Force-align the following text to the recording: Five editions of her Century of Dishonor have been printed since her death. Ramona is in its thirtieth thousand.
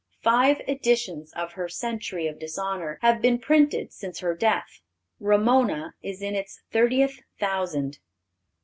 Five 0.23 0.61
editions 0.67 1.31
of 1.33 1.51
her 1.51 1.69
Century 1.69 2.25
of 2.25 2.39
Dishonor 2.39 2.97
have 3.03 3.21
been 3.21 3.37
printed 3.37 3.93
since 3.93 4.17
her 4.17 4.33
death. 4.33 4.81
Ramona 5.19 5.93
is 6.01 6.23
in 6.23 6.33
its 6.33 6.59
thirtieth 6.71 7.21
thousand. 7.39 7.99